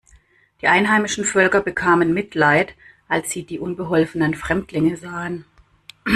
Die 0.63 0.67
einheimischen 0.67 1.23
Völker 1.23 1.61
bekamen 1.61 2.11
Mitleid, 2.11 2.73
als 3.07 3.29
sie 3.29 3.43
die 3.45 3.59
unbeholfenen 3.59 4.33
Fremdlinge 4.33 4.97
sahen. 4.97 5.45